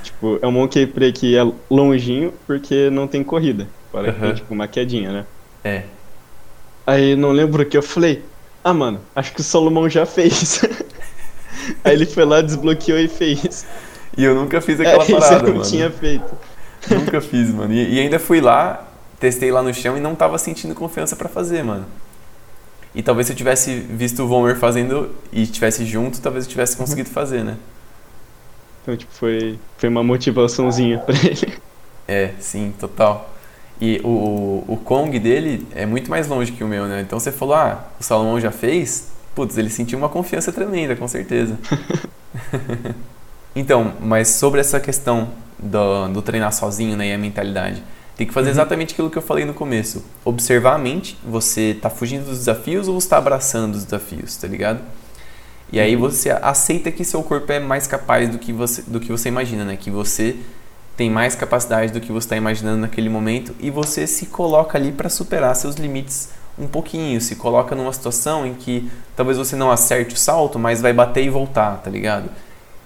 [0.02, 3.68] tipo, é um Monkey Pre que é longinho porque não tem corrida.
[3.92, 4.34] Para uhum.
[4.34, 5.26] tipo uma quedinha, né?
[5.62, 5.82] É.
[6.86, 8.24] Aí não lembro o que eu falei.
[8.64, 10.62] Ah, mano, acho que o Solomon já fez.
[11.84, 13.66] Aí ele foi lá, desbloqueou e fez.
[14.18, 15.64] E eu nunca fiz aquela é, parada, eu mano.
[15.64, 16.36] tinha feito.
[16.90, 17.72] Nunca fiz, mano.
[17.72, 18.84] E, e, ainda fui lá
[19.18, 21.86] testei lá no chão e não tava sentindo confiança para fazer, mano.
[22.94, 26.76] E talvez se eu tivesse visto o Vomer fazendo e estivesse junto, talvez eu tivesse
[26.76, 27.56] conseguido fazer, né?
[28.82, 31.58] Então, tipo, foi, foi uma motivaçãozinha pra ele.
[32.06, 33.34] É, sim, total.
[33.80, 37.02] E o, o Kong dele é muito mais longe que o meu, né?
[37.02, 39.12] Então você falou, ah, o Salomão já fez?
[39.34, 41.58] Putz, ele sentiu uma confiança tremenda, com certeza.
[43.54, 47.82] então, mas sobre essa questão do, do treinar sozinho né, e a mentalidade.
[48.16, 48.54] Tem que fazer uhum.
[48.54, 50.04] exatamente aquilo que eu falei no começo.
[50.24, 54.80] Observar a mente, você está fugindo dos desafios ou está abraçando os desafios, tá ligado?
[55.70, 56.00] E aí uhum.
[56.00, 59.64] você aceita que seu corpo é mais capaz do que você, do que você imagina,
[59.64, 59.76] né?
[59.76, 60.36] Que você
[60.96, 64.90] tem mais capacidade do que você está imaginando naquele momento e você se coloca ali
[64.90, 69.70] para superar seus limites um pouquinho, se coloca numa situação em que talvez você não
[69.70, 72.28] acerte o salto, mas vai bater e voltar, tá ligado?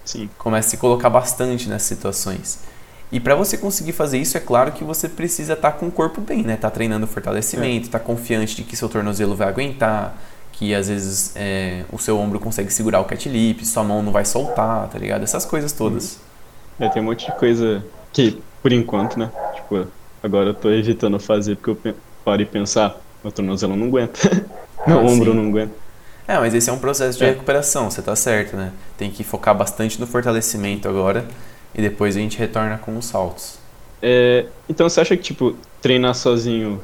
[0.05, 0.29] Sim.
[0.37, 2.59] Começa a se colocar bastante nessas situações.
[3.11, 5.91] E para você conseguir fazer isso, é claro que você precisa estar tá com o
[5.91, 6.55] corpo bem, né?
[6.55, 7.91] Tá treinando fortalecimento, é.
[7.91, 10.17] tá confiante de que seu tornozelo vai aguentar,
[10.51, 14.11] que às vezes é, o seu ombro consegue segurar o cat lip, sua mão não
[14.11, 15.23] vai soltar, tá ligado?
[15.23, 16.19] Essas coisas todas.
[16.79, 19.29] É, tem um monte de coisa que, por enquanto, né?
[19.53, 19.85] Tipo,
[20.23, 24.19] agora eu tô evitando fazer porque eu paro e pensar, meu tornozelo não aguenta,
[24.87, 25.37] meu ah, ombro sim.
[25.37, 25.82] não aguenta.
[26.27, 27.29] É, mas esse é um processo de é.
[27.29, 28.71] recuperação, você tá certo, né?
[28.97, 31.25] Tem que focar bastante no fortalecimento agora
[31.75, 33.57] e depois a gente retorna com os saltos.
[34.01, 36.81] É, então você acha que tipo treinar sozinho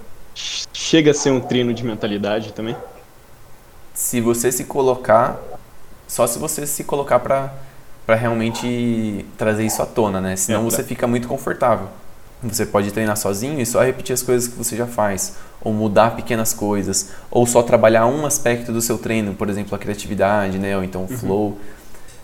[0.73, 2.75] chega a ser um treino de mentalidade também?
[3.93, 5.39] Se você se colocar,
[6.07, 7.51] só se você se colocar para
[8.15, 10.35] realmente trazer isso à tona, né?
[10.35, 11.87] Senão é, você fica muito confortável.
[12.41, 16.15] Você pode treinar sozinho e só repetir as coisas que você já faz, ou mudar
[16.15, 20.77] pequenas coisas, ou só trabalhar um aspecto do seu treino, por exemplo, a criatividade, né?
[20.77, 21.17] Ou então o uhum.
[21.17, 21.45] flow.
[21.47, 21.57] Uhum.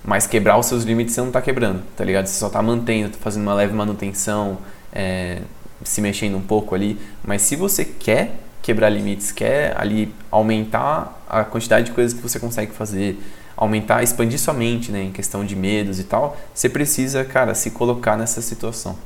[0.05, 2.27] Mas quebrar os seus limites você não está quebrando, tá ligado?
[2.27, 4.59] Você só está mantendo, tá fazendo uma leve manutenção,
[4.93, 5.41] é,
[5.83, 6.99] se mexendo um pouco ali.
[7.23, 12.39] Mas se você quer quebrar limites, quer ali aumentar a quantidade de coisas que você
[12.39, 13.19] consegue fazer,
[13.57, 17.71] aumentar, expandir sua mente, né, em questão de medos e tal, você precisa, cara, se
[17.71, 18.97] colocar nessa situação.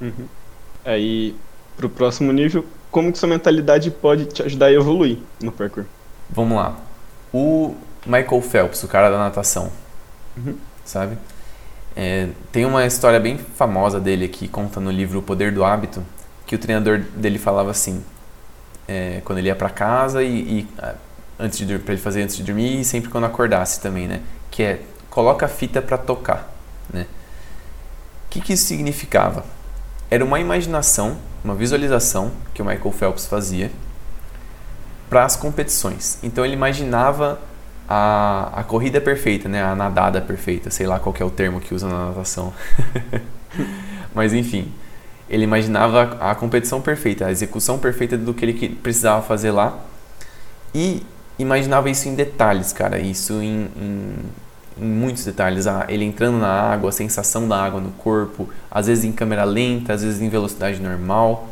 [0.00, 0.26] Uhum.
[0.84, 1.34] Aí,
[1.76, 5.84] pro próximo nível, como que sua mentalidade pode te ajudar a evoluir no parkour?
[6.30, 6.76] Vamos lá.
[7.32, 7.74] O
[8.06, 9.70] Michael Phelps, o cara da natação,
[10.36, 10.56] Uhum.
[10.84, 11.16] sabe?
[11.96, 16.04] É, tem uma história bem famosa dele que conta no livro O Poder do Hábito,
[16.46, 18.04] que o treinador dele falava assim,
[18.88, 20.94] é, quando ele ia para casa e, e ah,
[21.38, 24.20] antes de para ele fazer antes de dormir e sempre quando acordasse também, né?
[24.50, 26.52] Que é coloca a fita para tocar,
[26.92, 27.06] né?
[28.26, 29.44] O que, que isso significava?
[30.10, 33.70] Era uma imaginação, uma visualização que o Michael Phelps fazia
[35.08, 36.18] para as competições.
[36.22, 37.40] Então ele imaginava
[37.88, 39.62] a, a corrida perfeita, né?
[39.62, 42.52] A nadada perfeita, sei lá qual é o termo que usa na natação.
[44.14, 44.72] Mas enfim,
[45.28, 49.78] ele imaginava a, a competição perfeita, a execução perfeita do que ele precisava fazer lá
[50.74, 51.02] e
[51.38, 52.98] imaginava isso em detalhes, cara.
[52.98, 54.16] Isso em, em,
[54.78, 55.66] em muitos detalhes.
[55.66, 59.44] Ah, ele entrando na água, a sensação da água no corpo, às vezes em câmera
[59.44, 61.48] lenta, às vezes em velocidade normal.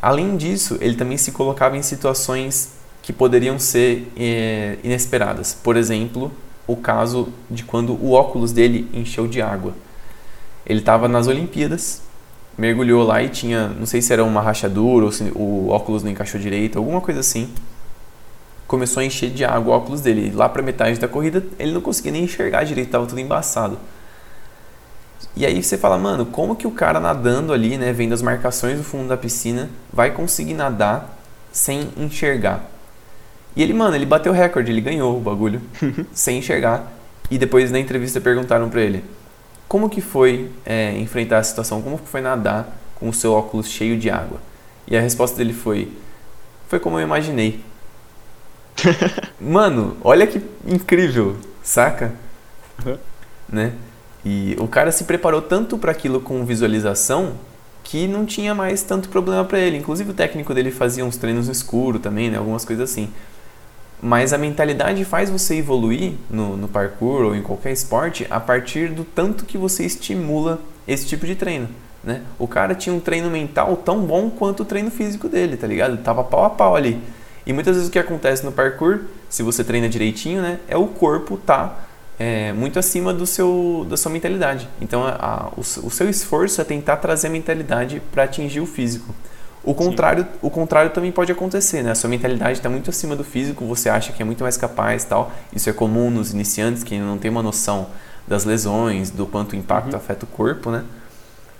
[0.00, 5.54] Além disso, ele também se colocava em situações que poderiam ser eh, inesperadas.
[5.54, 6.32] Por exemplo,
[6.66, 9.74] o caso de quando o óculos dele encheu de água.
[10.66, 12.02] Ele estava nas Olimpíadas,
[12.58, 16.10] mergulhou lá e tinha, não sei se era uma rachadura ou se o óculos não
[16.10, 17.48] encaixou direito, alguma coisa assim.
[18.66, 20.32] Começou a encher de água o óculos dele.
[20.34, 23.78] Lá para metade da corrida, ele não conseguia nem enxergar direito, estava tudo embaçado.
[25.36, 28.78] E aí você fala, mano, como que o cara nadando ali, né, vendo as marcações
[28.78, 31.18] do fundo da piscina, vai conseguir nadar
[31.52, 32.64] sem enxergar?
[33.54, 35.60] E ele, mano, ele bateu o recorde, ele ganhou o bagulho
[36.12, 36.90] sem enxergar.
[37.30, 39.04] E depois na entrevista perguntaram pra ele,
[39.68, 43.68] como que foi é, enfrentar a situação, como que foi nadar com o seu óculos
[43.68, 44.40] cheio de água?
[44.86, 45.92] E a resposta dele foi,
[46.68, 47.64] foi como eu imaginei.
[49.40, 52.12] Mano, olha que incrível, saca?
[52.84, 52.98] Uhum.
[53.48, 53.72] Né?
[54.24, 57.34] E o cara se preparou tanto para aquilo com visualização
[57.84, 59.76] que não tinha mais tanto problema para ele.
[59.76, 62.36] Inclusive o técnico dele fazia uns treinos no escuro também, né?
[62.36, 63.08] Algumas coisas assim.
[64.02, 68.88] Mas a mentalidade faz você evoluir no, no parkour ou em qualquer esporte a partir
[68.88, 71.68] do tanto que você estimula esse tipo de treino.
[72.02, 72.22] Né?
[72.38, 75.96] O cara tinha um treino mental tão bom quanto o treino físico dele, tá ligado?
[75.98, 77.00] Tava pau a pau ali.
[77.46, 80.86] E muitas vezes o que acontece no parkour, se você treina direitinho, né, é o
[80.88, 81.76] corpo tá
[82.18, 84.68] é, muito acima do seu, da sua mentalidade.
[84.80, 88.66] Então a, a, o, o seu esforço é tentar trazer a mentalidade para atingir o
[88.66, 89.14] físico.
[89.62, 91.90] O contrário, o contrário também pode acontecer, né?
[91.90, 95.04] A sua mentalidade está muito acima do físico, você acha que é muito mais capaz
[95.04, 95.32] tal.
[95.52, 97.88] Isso é comum nos iniciantes que não tem uma noção
[98.28, 99.96] das lesões, do quanto o impacto Uhum.
[99.98, 100.84] afeta o corpo, né?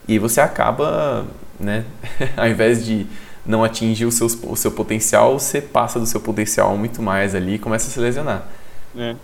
[0.07, 1.27] E você acaba,
[1.59, 1.85] né?
[2.37, 3.09] Ao invés de
[3.47, 7.55] não atingir o seu, o seu potencial, você passa do seu potencial muito mais ali
[7.55, 8.49] e começa a se lesionar.
[8.97, 9.17] É.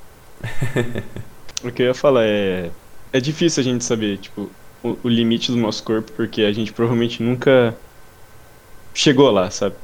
[1.64, 2.70] o que eu ia falar é.
[3.12, 4.50] É difícil a gente saber, tipo,
[4.82, 7.78] o, o limite do nosso corpo, porque a gente provavelmente nunca
[8.94, 9.76] chegou lá, sabe?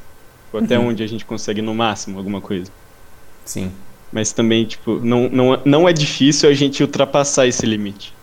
[0.52, 0.88] Ou até Uhum.
[0.88, 2.72] onde a gente consegue no máximo alguma coisa.
[3.44, 3.72] Sim.
[4.10, 8.17] Mas também, tipo, não, não, não é difícil a gente ultrapassar esse limite.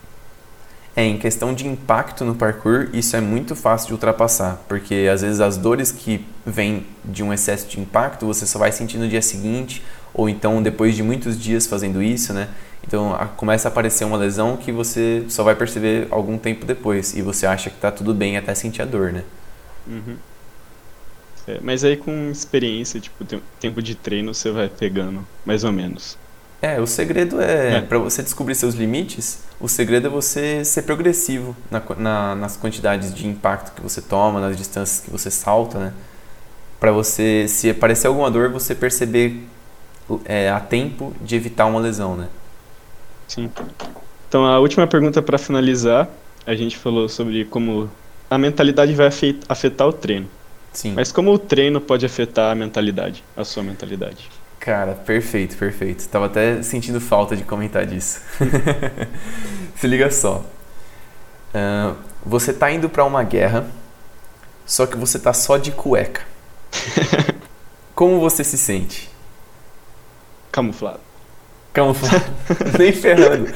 [0.98, 5.20] É, em questão de impacto no parkour, isso é muito fácil de ultrapassar, porque às
[5.20, 9.06] vezes as dores que vêm de um excesso de impacto você só vai sentir no
[9.06, 9.82] dia seguinte,
[10.14, 12.48] ou então depois de muitos dias fazendo isso, né?
[12.82, 17.12] Então a- começa a aparecer uma lesão que você só vai perceber algum tempo depois,
[17.14, 19.24] e você acha que tá tudo bem até sentir a dor, né?
[19.86, 20.22] Uhum.
[21.46, 25.72] É, mas aí com experiência, tipo, tem- tempo de treino, você vai pegando, mais ou
[25.72, 26.18] menos.
[26.62, 27.80] É, o segredo é, É.
[27.82, 33.14] para você descobrir seus limites, o segredo é você ser progressivo na, na- nas quantidades
[33.14, 35.92] de impacto que você toma, nas distâncias que você salta, né?
[36.80, 39.42] Para você, se aparecer alguma dor, você perceber
[40.24, 42.28] é, a tempo de evitar uma lesão, né?
[43.28, 43.50] Sim.
[44.28, 46.08] Então, a última pergunta para finalizar,
[46.46, 47.90] a gente falou sobre como
[48.30, 50.28] a mentalidade vai afe- afetar o treino.
[50.72, 50.92] Sim.
[50.94, 54.28] Mas como o treino pode afetar a mentalidade, a sua mentalidade?
[54.66, 56.08] Cara, perfeito, perfeito.
[56.08, 58.20] Tava até sentindo falta de comentar disso.
[59.76, 60.44] Se liga só.
[61.54, 63.64] Ahn, você tá indo pra uma guerra,
[64.66, 66.22] só que você tá só de cueca.
[67.94, 69.08] Como você se sente?
[70.50, 70.98] Camuflado.
[71.72, 72.24] Camuflado.
[72.76, 73.46] Nem ferrando.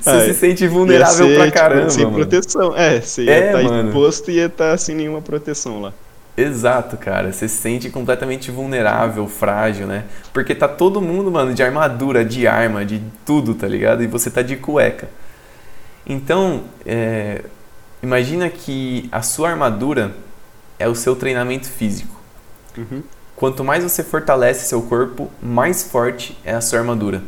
[0.00, 1.90] Você Ah, se sente vulnerável ser, pra tipo, caramba.
[1.90, 2.16] sem mano.
[2.16, 2.76] proteção.
[2.76, 3.88] É, você ia É, estar mano.
[3.88, 5.94] exposto e ia estar sem nenhuma proteção lá.
[6.38, 7.32] Exato, cara.
[7.32, 10.04] Você se sente completamente vulnerável, frágil, né?
[10.32, 14.04] Porque tá todo mundo, mano, de armadura, de arma, de tudo, tá ligado?
[14.04, 15.08] E você tá de cueca.
[16.06, 17.42] Então, é,
[18.00, 20.14] imagina que a sua armadura
[20.78, 22.14] é o seu treinamento físico.
[22.76, 23.02] Uhum.
[23.34, 27.20] Quanto mais você fortalece seu corpo, mais forte é a sua armadura.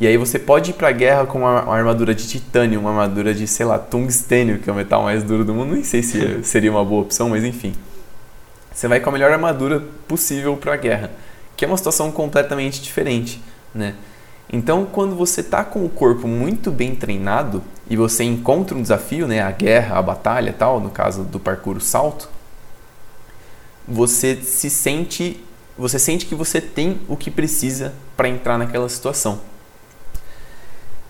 [0.00, 3.46] E aí você pode ir pra guerra com uma, armadura de titânio, uma armadura de,
[3.46, 5.74] sei lá, tungstênio, que é o metal mais duro do mundo.
[5.74, 7.72] Nem sei se seria uma boa opção, mas enfim.
[8.74, 11.12] Você vai com a melhor armadura possível para a guerra,
[11.56, 13.40] que é uma situação completamente diferente,
[13.72, 13.94] né?
[14.52, 19.26] Então, quando você está com o corpo muito bem treinado e você encontra um desafio,
[19.26, 22.28] né, a guerra, a batalha, tal, no caso do parkour, salto,
[23.86, 25.42] você se sente,
[25.78, 29.40] você sente que você tem o que precisa para entrar naquela situação.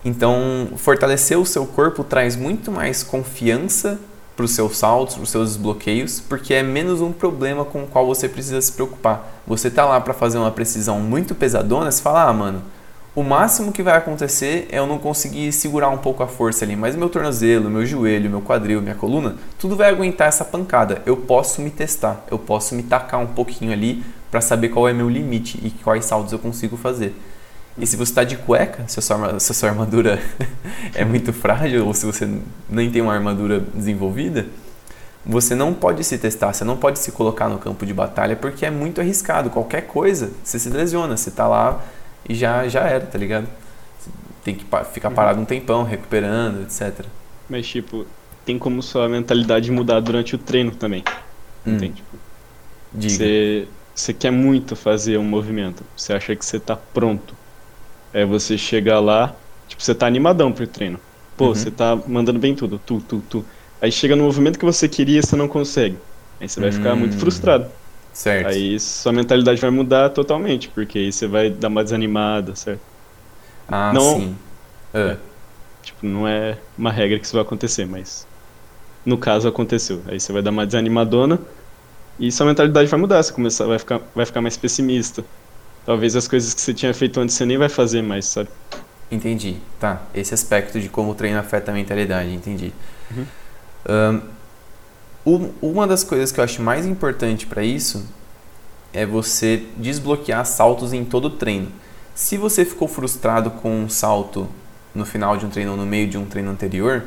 [0.04, 3.98] Então, fortalecer o seu corpo traz muito mais confiança
[4.36, 7.86] para os seus saltos, para os seus desbloqueios, porque é menos um problema com o
[7.86, 9.42] qual você precisa se preocupar.
[9.46, 12.62] Você tá lá para fazer uma precisão muito pesadona, você fala, ah, mano,
[13.14, 16.74] o máximo que vai acontecer é eu não conseguir segurar um pouco a força ali,
[16.74, 21.00] mas meu tornozelo, meu joelho, meu quadril, minha coluna, tudo vai aguentar essa pancada.
[21.06, 24.92] Eu posso me testar, eu posso me tacar um pouquinho ali para saber qual é
[24.92, 27.14] meu limite e quais saltos eu consigo fazer.
[27.76, 30.20] E se você está de cueca, se a sua, se a sua armadura
[30.94, 32.28] é muito frágil ou se você
[32.68, 34.46] nem tem uma armadura desenvolvida,
[35.26, 38.64] você não pode se testar, você não pode se colocar no campo de batalha porque
[38.64, 39.50] é muito arriscado.
[39.50, 41.82] Qualquer coisa, você se lesiona, você está lá
[42.28, 43.48] e já, já era, tá ligado?
[44.44, 45.14] tem que ficar uhum.
[45.14, 47.06] parado um tempão, recuperando, etc.
[47.48, 48.06] Mas, tipo,
[48.44, 51.02] tem como sua mentalidade mudar durante o treino também.
[51.66, 51.78] Hum.
[51.78, 52.16] Tem, tipo,
[53.94, 57.34] você quer muito fazer um movimento, você acha que você está pronto
[58.14, 59.34] é você chegar lá,
[59.66, 61.00] tipo, você tá animadão pro treino.
[61.36, 61.54] Pô, uhum.
[61.54, 63.44] você tá mandando bem tudo, tu, tu, tu.
[63.82, 65.98] Aí chega no movimento que você queria você não consegue.
[66.40, 67.18] Aí você vai ficar muito hum.
[67.18, 67.66] frustrado.
[68.12, 68.46] Certo.
[68.46, 72.80] Aí sua mentalidade vai mudar totalmente, porque aí você vai dar uma desanimada, certo?
[73.66, 74.36] Ah, não, sim.
[74.94, 75.00] É.
[75.00, 75.16] é.
[75.82, 78.26] Tipo, não é uma regra que isso vai acontecer, mas
[79.04, 80.00] no caso aconteceu.
[80.06, 81.40] Aí você vai dar uma desanimadona
[82.18, 85.24] e sua mentalidade vai mudar, você começar, vai, ficar, vai ficar mais pessimista
[85.84, 88.48] talvez as coisas que você tinha feito antes você nem vai fazer mais, sabe?
[89.10, 89.56] Entendi.
[89.78, 90.02] Tá.
[90.14, 92.72] Esse aspecto de como o treino afeta a mentalidade, entendi.
[93.10, 94.20] Uhum.
[95.26, 98.06] Um, uma das coisas que eu acho mais importante para isso
[98.92, 101.68] é você desbloquear saltos em todo o treino.
[102.14, 104.48] Se você ficou frustrado com um salto
[104.94, 107.04] no final de um treino ou no meio de um treino anterior,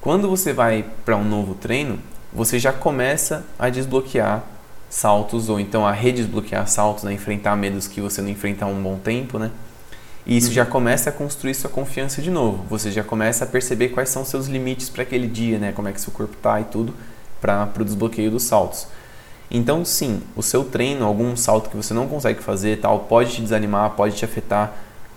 [0.00, 1.98] quando você vai para um novo treino,
[2.32, 4.44] você já começa a desbloquear
[4.94, 7.12] saltos ou então a redesbloquear saltos, né?
[7.12, 9.50] enfrentar medos que você não enfrenta há um bom tempo, né?
[10.24, 10.54] E isso uhum.
[10.54, 12.64] já começa a construir sua confiança de novo.
[12.70, 15.72] Você já começa a perceber quais são seus limites para aquele dia, né?
[15.72, 16.94] Como é que seu corpo tá e tudo
[17.40, 18.86] para o desbloqueio dos saltos.
[19.50, 23.42] Então, sim, o seu treino, algum salto que você não consegue fazer, tal, pode te
[23.42, 24.72] desanimar, pode te afetar.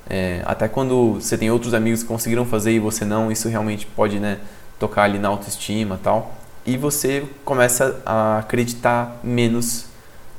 [0.09, 3.85] É, até quando você tem outros amigos que conseguiram fazer e você não, isso realmente
[3.85, 4.39] pode, né,
[4.79, 6.35] tocar ali na autoestima, tal
[6.67, 9.85] e você começa a acreditar menos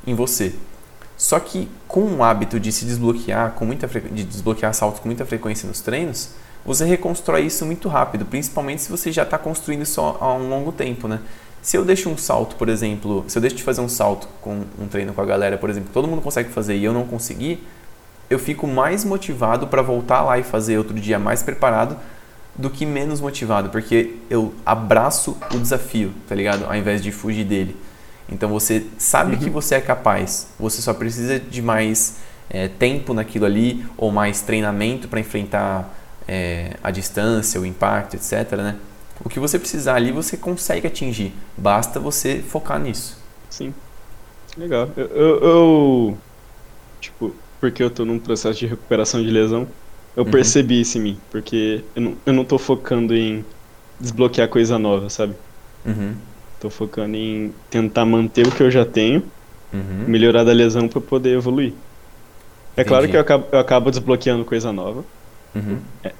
[0.05, 0.53] em você.
[1.17, 5.25] Só que com o hábito de se desbloquear, com muita de desbloquear saltos com muita
[5.25, 6.29] frequência nos treinos,
[6.63, 10.71] você reconstrói isso muito rápido, principalmente se você já está construindo isso há um longo
[10.71, 11.19] tempo, né?
[11.63, 14.63] Se eu deixo um salto, por exemplo, se eu deixo de fazer um salto com
[14.79, 17.61] um treino com a galera, por exemplo, todo mundo consegue fazer e eu não consegui,
[18.29, 21.97] eu fico mais motivado para voltar lá e fazer outro dia mais preparado
[22.59, 26.65] do que menos motivado, porque eu abraço o desafio, tá ligado?
[26.65, 27.73] Ao invés de fugir dele.
[28.29, 29.39] Então você sabe uhum.
[29.39, 32.17] que você é capaz, você só precisa de mais
[32.49, 35.89] é, tempo naquilo ali ou mais treinamento para enfrentar
[36.27, 38.51] é, a distância, o impacto, etc.
[38.57, 38.75] Né?
[39.23, 43.17] O que você precisar ali você consegue atingir, basta você focar nisso.
[43.49, 43.73] Sim,
[44.57, 44.89] legal.
[44.97, 46.17] Eu, eu, eu
[46.99, 49.65] tipo, porque eu tô num processo de recuperação de lesão,
[50.15, 50.31] eu uhum.
[50.31, 53.45] percebi isso em mim, porque eu não, eu não tô focando em
[53.99, 55.35] desbloquear coisa nova, sabe?
[55.85, 56.15] Uhum.
[56.59, 59.23] Tô focando em tentar manter o que eu já tenho,
[59.73, 60.05] uhum.
[60.07, 61.73] melhorar da lesão para poder evoluir.
[62.75, 62.87] É Entendi.
[62.87, 65.03] claro que eu acabo, eu acabo desbloqueando coisa nova.
[65.55, 65.79] Uhum.
[66.03, 66.13] É,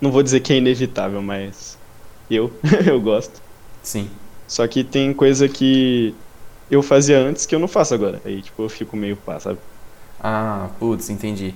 [0.00, 1.78] não vou dizer que é inevitável, mas
[2.30, 2.52] eu,
[2.86, 3.40] eu gosto.
[3.82, 4.08] Sim.
[4.46, 6.14] Só que tem coisa que
[6.70, 8.20] eu fazia antes que eu não faço agora.
[8.24, 9.58] Aí, tipo, eu fico meio pá, sabe?
[10.20, 11.54] Ah, putz, entendi.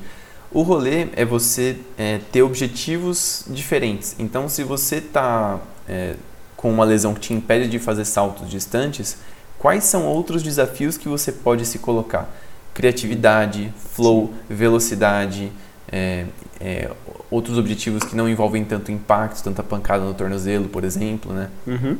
[0.54, 4.14] O rolê é você é, ter objetivos diferentes.
[4.18, 6.14] Então, se você está é,
[6.56, 9.16] com uma lesão que te impede de fazer saltos distantes,
[9.58, 12.28] quais são outros desafios que você pode se colocar?
[12.74, 15.50] Criatividade, flow, velocidade,
[15.90, 16.26] é,
[16.60, 16.90] é
[17.30, 21.48] outros objetivos que não envolvem tanto impacto, tanta pancada no tornozelo, por exemplo, né?
[21.66, 21.96] Uhum.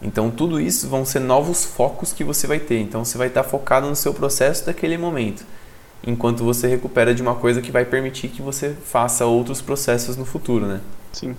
[0.00, 2.78] Então, tudo isso vão ser novos focos que você vai ter.
[2.78, 5.44] Então, você vai estar focado no seu processo daquele momento
[6.06, 10.24] enquanto você recupera de uma coisa que vai permitir que você faça outros processos no
[10.24, 10.80] futuro, né?
[11.12, 11.36] Sim.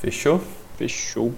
[0.00, 0.40] Fechou?
[0.76, 1.32] Fechou.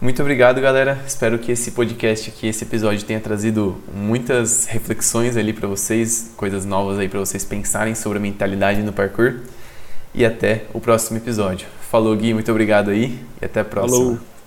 [0.00, 0.98] Muito obrigado, galera.
[1.06, 6.64] Espero que esse podcast aqui, esse episódio tenha trazido muitas reflexões ali para vocês, coisas
[6.64, 9.40] novas aí para vocês pensarem sobre a mentalidade no parkour.
[10.14, 11.68] e até o próximo episódio.
[11.90, 13.98] Falou, Gui, muito obrigado aí e até a próxima.
[13.98, 14.39] Falou.